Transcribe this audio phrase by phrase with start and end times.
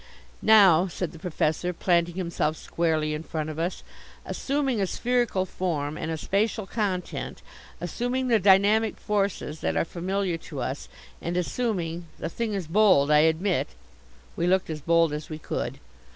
[0.41, 3.83] "Now," said the Professor, planting himself squarely in front of us,
[4.25, 7.43] "assuming a spherical form, and a spacial content,
[7.79, 10.89] assuming the dynamic forces that are familiar to us
[11.21, 13.75] and assuming the thing is bold, I admit"
[14.35, 15.77] We looked as bold as we could.